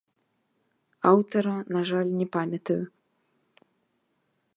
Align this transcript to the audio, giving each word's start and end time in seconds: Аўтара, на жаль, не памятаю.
Аўтара, 1.09 1.53
на 1.77 1.81
жаль, 1.89 2.09
не 2.21 2.27
памятаю. 2.37 2.81